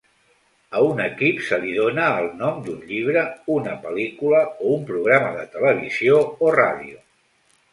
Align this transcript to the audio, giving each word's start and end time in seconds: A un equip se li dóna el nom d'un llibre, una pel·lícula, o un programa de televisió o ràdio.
A 0.77 0.79
un 0.85 1.01
equip 1.03 1.41
se 1.49 1.59
li 1.65 1.73
dóna 1.75 2.07
el 2.21 2.29
nom 2.39 2.57
d'un 2.69 2.79
llibre, 2.93 3.23
una 3.57 3.75
pel·lícula, 3.85 4.41
o 4.63 4.73
un 4.79 4.89
programa 4.89 5.31
de 5.37 5.47
televisió 5.57 6.19
o 6.49 6.57
ràdio. 6.61 6.99